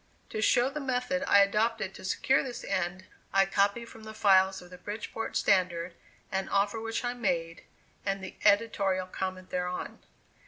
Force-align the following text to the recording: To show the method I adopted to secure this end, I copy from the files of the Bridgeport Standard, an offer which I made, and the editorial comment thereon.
To 0.31 0.41
show 0.41 0.71
the 0.71 0.79
method 0.79 1.23
I 1.27 1.41
adopted 1.41 1.93
to 1.93 2.03
secure 2.03 2.41
this 2.41 2.63
end, 2.63 3.05
I 3.31 3.45
copy 3.45 3.85
from 3.85 4.01
the 4.03 4.15
files 4.15 4.59
of 4.59 4.71
the 4.71 4.79
Bridgeport 4.79 5.37
Standard, 5.37 5.93
an 6.31 6.49
offer 6.49 6.79
which 6.79 7.05
I 7.05 7.13
made, 7.13 7.65
and 8.03 8.23
the 8.23 8.33
editorial 8.43 9.05
comment 9.05 9.51
thereon. 9.51 9.99